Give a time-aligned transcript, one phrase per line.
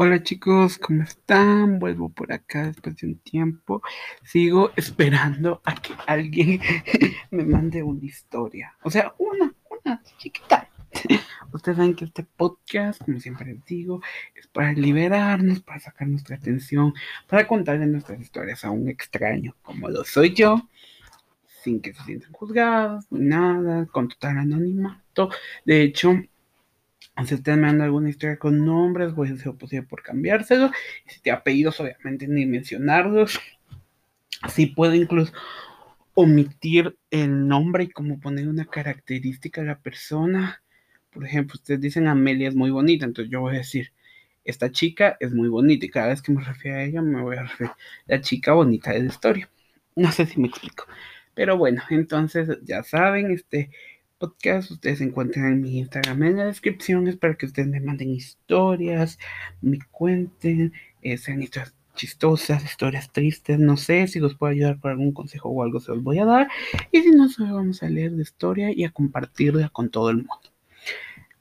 [0.00, 1.80] Hola chicos, ¿cómo están?
[1.80, 3.82] Vuelvo por acá después de un tiempo.
[4.22, 6.60] Sigo esperando a que alguien
[7.32, 8.76] me mande una historia.
[8.84, 10.68] O sea, una, una chiquita.
[11.52, 14.00] Ustedes saben que este podcast, como siempre les digo,
[14.36, 16.94] es para liberarnos, para sacar nuestra atención,
[17.26, 20.62] para contarle nuestras historias a un extraño, como lo soy yo,
[21.64, 25.30] sin que se sientan juzgados, ni nada, con total anonimato.
[25.64, 26.14] De hecho,
[27.26, 30.70] si ustedes me mandan alguna historia con nombres, voy a hacer lo posible por cambiárselo.
[31.06, 33.40] Si te apellidos, obviamente ni mencionarlos.
[34.42, 35.32] Así puedo incluso
[36.14, 40.62] omitir el nombre y como poner una característica a la persona.
[41.10, 43.92] Por ejemplo, ustedes dicen Amelia es muy bonita, entonces yo voy a decir,
[44.44, 47.36] esta chica es muy bonita y cada vez que me refiero a ella me voy
[47.36, 49.50] a referir a la chica bonita de la historia.
[49.94, 50.86] No sé si me explico.
[51.34, 53.70] Pero bueno, entonces ya saben, este
[54.18, 57.08] podcast ustedes encuentran en mi Instagram en la descripción.
[57.08, 59.18] Es para que ustedes me manden historias,
[59.60, 60.72] me cuenten,
[61.02, 65.48] eh, sean historias chistosas, historias tristes, no sé si los puedo ayudar con algún consejo
[65.48, 66.48] o algo se los voy a dar.
[66.92, 70.18] Y si no, solo vamos a leer de historia y a compartirla con todo el
[70.18, 70.52] mundo.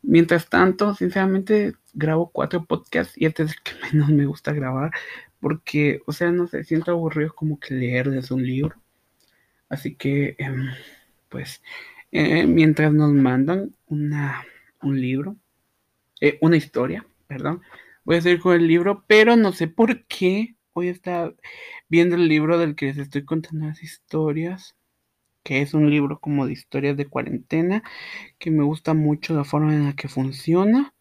[0.02, 4.92] Mientras tanto, sinceramente, grabo cuatro podcasts y este es el que menos me gusta grabar
[5.39, 8.75] porque, o sea, no sé, siento aburrido como que leer desde un libro.
[9.70, 10.70] Así que, em,
[11.30, 11.61] pues,
[12.11, 14.45] eh, mientras nos mandan una,
[14.81, 15.36] un libro,
[16.22, 17.61] eh, una historia, perdón,
[18.03, 21.33] voy a seguir con el libro, pero no sé por qué hoy está
[21.89, 24.77] viendo el libro del que les estoy contando las historias
[25.47, 27.81] que es un libro como de historias de cuarentena,
[28.38, 30.94] que me gusta mucho la forma en la que funciona.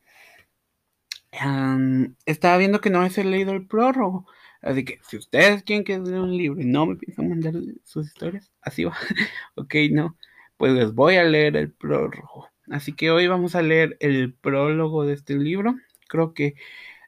[2.26, 4.26] estaba viendo que no he leído el prólogo,
[4.62, 7.54] así que si ustedes quieren que lea un libro y no me piensan mandar
[7.84, 8.96] sus historias, así va.
[9.56, 10.16] ok, no,
[10.56, 12.48] pues les voy a leer el prólogo.
[12.70, 15.76] Así que hoy vamos a leer el prólogo de este libro.
[16.08, 16.54] Creo que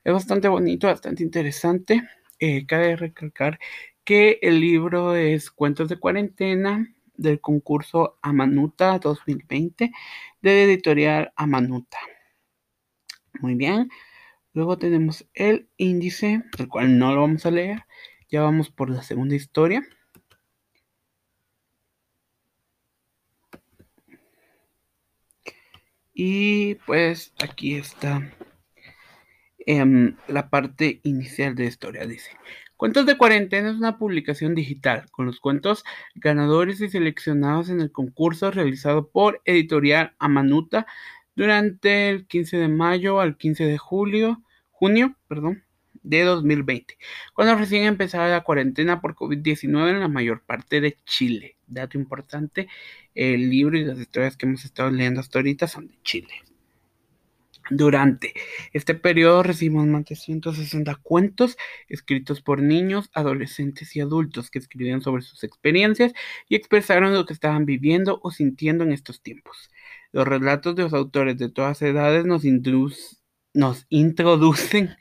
[0.05, 2.03] es bastante bonito, bastante interesante.
[2.39, 3.59] Eh, cabe recalcar
[4.05, 9.93] que el libro es Cuentos de Cuarentena del concurso Amanuta 2020
[10.41, 11.99] de editorial Amanuta.
[13.41, 13.91] Muy bien.
[14.55, 17.85] Luego tenemos el índice, el cual no lo vamos a leer.
[18.31, 19.83] Ya vamos por la segunda historia.
[26.21, 28.29] Y pues aquí está
[29.65, 32.07] em, la parte inicial de la historia.
[32.07, 32.33] Dice,
[32.77, 35.85] Cuentos de Cuarentena es una publicación digital con los cuentos
[36.17, 40.89] ganadores y seleccionados en el concurso realizado por Editorial Amanuta
[41.37, 44.43] durante el 15 de mayo al 15 de julio,
[44.73, 45.63] junio, perdón,
[46.03, 46.97] de 2020,
[47.35, 51.57] cuando recién empezaba la cuarentena por COVID-19 en la mayor parte de Chile.
[51.67, 52.69] Dato importante,
[53.15, 56.35] el libro y las historias que hemos estado leyendo hasta ahorita son de Chile.
[57.71, 58.33] Durante
[58.73, 65.03] este periodo recibimos más de 160 cuentos escritos por niños, adolescentes y adultos que escribían
[65.03, 66.13] sobre sus experiencias
[66.49, 69.71] y expresaron lo que estaban viviendo o sintiendo en estos tiempos.
[70.13, 72.43] Los relatos de los autores de todas edades nos,
[73.53, 74.97] nos introducen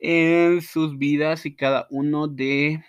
[0.00, 2.82] en sus vidas y cada uno de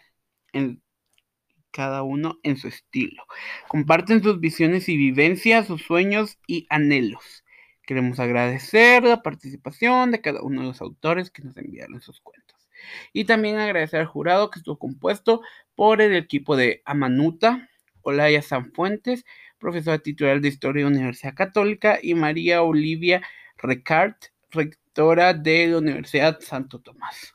[1.71, 3.23] cada uno en su estilo.
[3.67, 7.43] Comparten sus visiones y vivencias, sus sueños y anhelos.
[7.83, 12.69] Queremos agradecer la participación de cada uno de los autores que nos enviaron sus cuentos.
[13.13, 15.41] Y también agradecer al jurado que estuvo compuesto
[15.75, 17.69] por el equipo de Amanuta,
[18.01, 19.25] Olaya Sanfuentes,
[19.59, 23.21] profesora titular de Historia de Universidad Católica, y María Olivia
[23.57, 27.33] Recart, rectora de la Universidad Santo Tomás.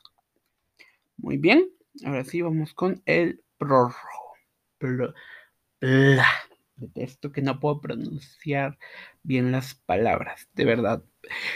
[1.17, 1.69] Muy bien,
[2.05, 4.35] ahora sí vamos con el prórrogo.
[6.75, 8.77] Detesto que no puedo pronunciar
[9.23, 11.03] bien las palabras, de verdad.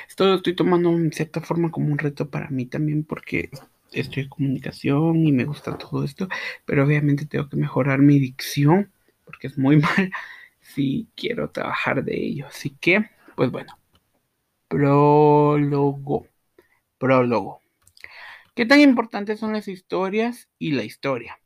[0.07, 3.51] Esto lo estoy tomando en cierta forma como un reto para mí también porque
[3.91, 6.27] estoy en comunicación y me gusta todo esto,
[6.65, 8.91] pero obviamente tengo que mejorar mi dicción
[9.25, 10.11] porque es muy mal
[10.59, 12.47] si quiero trabajar de ello.
[12.47, 13.77] Así que, pues bueno,
[14.71, 16.27] prólogo,
[16.97, 17.61] prólogo.
[18.55, 21.41] ¿Qué tan importantes son las historias y la historia?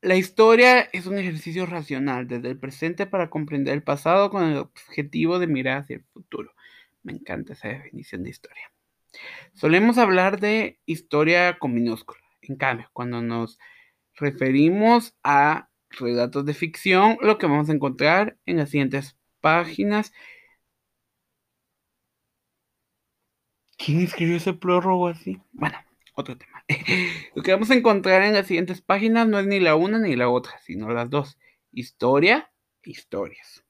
[0.00, 4.58] La historia es un ejercicio racional desde el presente para comprender el pasado con el
[4.58, 6.54] objetivo de mirar hacia el futuro.
[7.02, 8.72] Me encanta esa definición de historia.
[9.54, 12.20] Solemos hablar de historia con minúscula.
[12.42, 13.58] En cambio, cuando nos
[14.14, 20.12] referimos a relatos de ficción, lo que vamos a encontrar en las siguientes páginas.
[23.76, 25.40] ¿Quién escribió ese prórrogo así?
[25.52, 25.78] Bueno,
[26.14, 26.64] otro tema.
[27.34, 30.16] Lo que vamos a encontrar en las siguientes páginas no es ni la una ni
[30.16, 31.38] la otra, sino las dos.
[31.72, 32.50] Historia,
[32.82, 33.64] historias.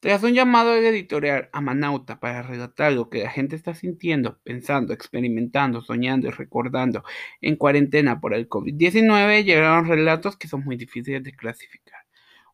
[0.00, 4.38] Tras un llamado del editorial a Manauta para relatar lo que la gente está sintiendo,
[4.42, 7.04] pensando, experimentando, soñando y recordando
[7.42, 11.99] en cuarentena por el COVID-19, llegaron relatos que son muy difíciles de clasificar.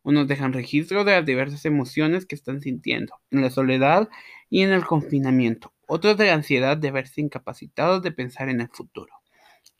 [0.07, 4.07] Unos dejan registro de las diversas emociones que están sintiendo, en la soledad
[4.49, 5.73] y en el confinamiento.
[5.85, 9.13] Otros de la ansiedad de verse incapacitados de pensar en el futuro.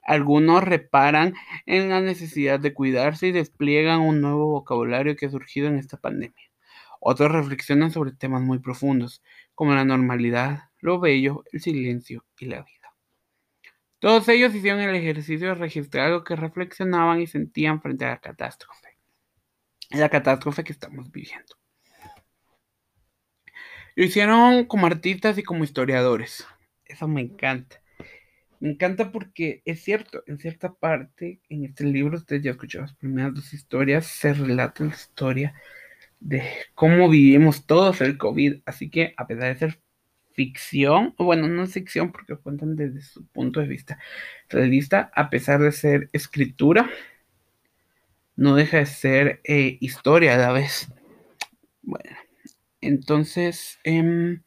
[0.03, 1.33] Algunos reparan
[1.65, 5.95] en la necesidad de cuidarse y despliegan un nuevo vocabulario que ha surgido en esta
[5.95, 6.51] pandemia.
[7.00, 9.23] Otros reflexionan sobre temas muy profundos,
[9.56, 12.94] como la normalidad, lo bello, el silencio y la vida.
[14.00, 18.19] Todos ellos hicieron el ejercicio de registrar lo que reflexionaban y sentían frente a la
[18.19, 18.87] catástrofe.
[19.92, 21.56] La catástrofe que estamos viviendo.
[23.95, 26.45] Lo hicieron como artistas y como historiadores.
[26.86, 27.81] Eso me encanta.
[28.60, 32.95] Me encanta porque es cierto, en cierta parte, en este libro, ustedes ya escucharon las
[32.95, 35.54] primeras dos historias, se relata la historia
[36.19, 36.44] de
[36.74, 38.62] cómo vivimos todos el COVID.
[38.66, 39.81] Así que a pesar de ser
[40.33, 44.00] ficción, bueno, no es ficción porque cuentan desde su punto de vista
[44.50, 46.90] realista, a pesar de ser escritura,
[48.38, 50.88] no deja de ser eh, historia a la vez.
[51.81, 52.16] Bueno,
[52.81, 54.44] entonces em,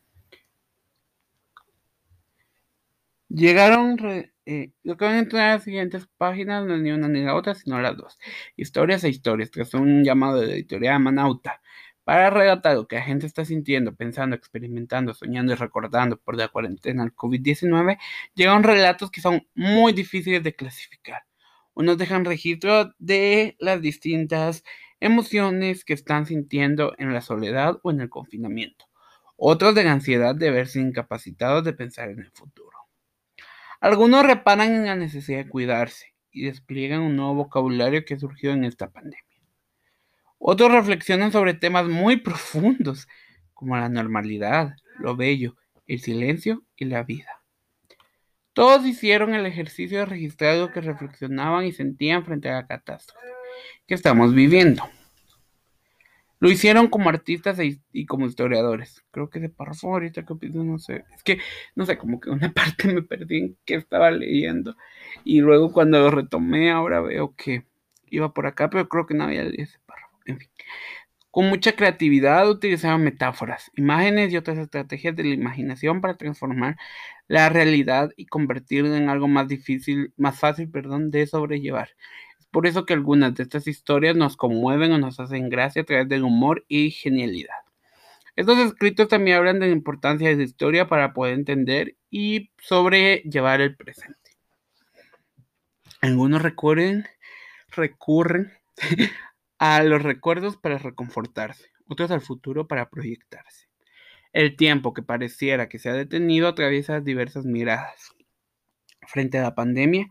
[3.29, 3.99] llegaron
[4.47, 7.23] eh, lo que van a entrar en las siguientes páginas no es ni una ni
[7.23, 8.19] la otra, sino las dos.
[8.57, 11.61] Historias e historias, que son un llamado de editorial Manauta,
[12.05, 16.49] para relatar lo que la gente está sintiendo, pensando, experimentando, soñando y recordando por la
[16.49, 17.99] cuarentena del COVID-19,
[18.35, 21.23] llegan relatos que son muy difíciles de clasificar.
[21.81, 24.65] Unos dejan registro de las distintas
[25.01, 28.85] emociones que están sintiendo en la soledad o en el confinamiento.
[29.39, 32.77] Otros de la ansiedad de verse incapacitados de pensar en el futuro.
[33.81, 38.53] Algunos reparan en la necesidad de cuidarse y despliegan un nuevo vocabulario que ha surgido
[38.53, 39.41] en esta pandemia.
[40.37, 43.09] Otros reflexionan sobre temas muy profundos,
[43.55, 45.57] como la normalidad, lo bello,
[45.87, 47.40] el silencio y la vida.
[48.53, 53.27] Todos hicieron el ejercicio de registrar lo que reflexionaban y sentían frente a la catástrofe
[53.87, 54.83] que estamos viviendo.
[56.41, 59.05] Lo hicieron como artistas e y como historiadores.
[59.11, 61.05] Creo que de párrafo ahorita que pienso, no sé.
[61.15, 61.39] Es que,
[61.75, 64.75] no sé, como que una parte me perdí en que estaba leyendo.
[65.23, 67.65] Y luego cuando lo retomé, ahora veo que
[68.07, 70.19] iba por acá, pero creo que no había leído ese párrafo.
[70.25, 70.49] En fin.
[71.31, 76.77] Con mucha creatividad utilizaban metáforas, imágenes y otras estrategias de la imaginación para transformar
[77.29, 81.91] la realidad y convertirla en algo más difícil, más fácil, perdón, de sobrellevar.
[82.51, 86.09] Por eso que algunas de estas historias nos conmueven o nos hacen gracia a través
[86.09, 87.55] del humor y genialidad.
[88.35, 93.61] Estos escritos también hablan de la importancia de la historia para poder entender y sobrellevar
[93.61, 94.19] el presente.
[96.01, 97.07] Algunos recurren,
[97.69, 98.53] recurren
[99.61, 103.69] a los recuerdos para reconfortarse, otros al futuro para proyectarse.
[104.33, 108.15] El tiempo que pareciera que se ha detenido atraviesa diversas miradas
[109.07, 110.09] frente a la pandemia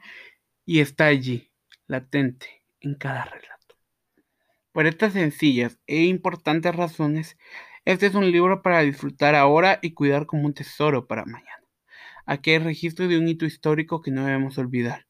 [0.65, 1.51] y está allí,
[1.87, 3.75] latente en cada relato.
[4.71, 7.35] Por estas sencillas e importantes razones,
[7.85, 11.63] este es un libro para disfrutar ahora y cuidar como un tesoro para mañana.
[12.27, 15.08] Aquí hay registro de un hito histórico que no debemos olvidar.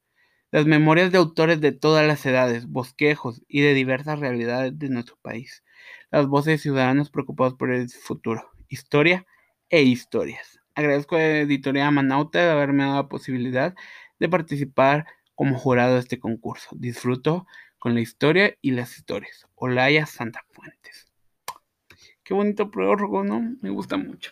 [0.52, 5.18] Las memorias de autores de todas las edades, bosquejos y de diversas realidades de nuestro
[5.22, 5.64] país.
[6.10, 8.50] Las voces de ciudadanos preocupados por el futuro.
[8.68, 9.28] Historia
[9.70, 10.60] e historias.
[10.74, 13.76] Agradezco a la editorial Manauta de haberme dado la posibilidad
[14.20, 16.70] de participar como jurado de este concurso.
[16.72, 17.46] Disfruto
[17.78, 19.48] con la historia y las historias.
[19.56, 21.12] Olaya Santa Fuentes.
[22.24, 23.56] Qué bonito prólogo, ¿no?
[23.62, 24.32] Me gusta mucho.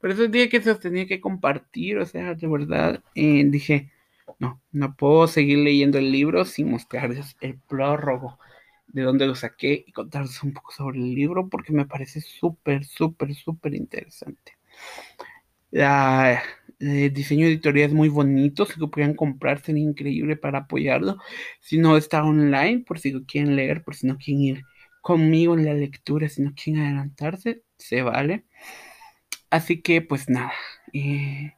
[0.00, 3.90] Por eso dije que se tenía que compartir, o sea, de verdad, eh, dije,
[4.38, 8.38] no, no puedo seguir leyendo el libro sin mostrarles el prólogo,
[8.88, 12.84] de dónde lo saqué y contarles un poco sobre el libro, porque me parece súper,
[12.84, 14.52] súper, súper interesante.
[15.70, 16.42] La,
[16.80, 21.18] el diseño editorial es muy bonito, si lo pueden comprar sería increíble para apoyarlo.
[21.60, 24.62] Si no está online, por si lo quieren leer, por si no quieren ir
[25.00, 28.44] conmigo en la lectura, si no quieren adelantarse, se vale.
[29.50, 30.52] Así que pues nada,
[30.92, 31.52] eh,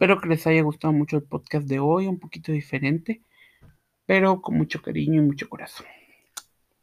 [0.00, 3.20] espero que les haya gustado mucho el podcast de hoy, un poquito diferente,
[4.06, 5.84] pero con mucho cariño y mucho corazón.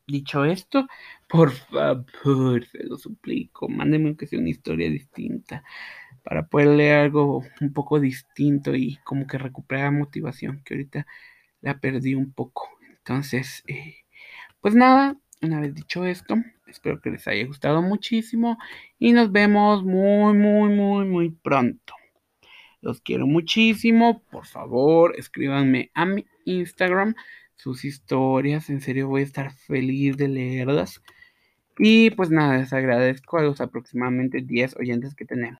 [0.05, 0.85] Dicho esto,
[1.27, 5.63] por favor, se lo suplico, mándenme que sea una historia distinta
[6.21, 11.07] para poder leer algo un poco distinto y como que recuperar motivación, que ahorita
[11.61, 12.69] la perdí un poco.
[12.99, 13.95] Entonces, eh,
[14.61, 16.35] pues nada, una vez dicho esto,
[16.67, 18.59] espero que les haya gustado muchísimo
[18.99, 21.95] y nos vemos muy, muy, muy, muy pronto.
[22.81, 27.15] Los quiero muchísimo, por favor, escríbanme a mi Instagram
[27.55, 31.01] sus historias, en serio voy a estar feliz de leerlas.
[31.79, 35.55] Y pues nada, les agradezco a los aproximadamente 10 oyentes que tenemos.